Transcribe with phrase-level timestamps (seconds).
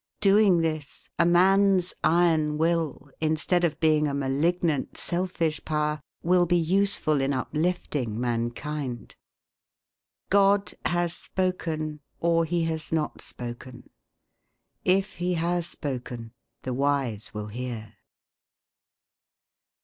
[0.19, 6.57] Doing this, a man's Iron Will, instead of being a malignant selfish power, will be
[6.57, 9.15] useful in uplifting mankind.
[10.31, 13.91] God has spoken, or he has not spoken.
[14.83, 16.31] If he has spoken,
[16.63, 17.93] the wise will hear.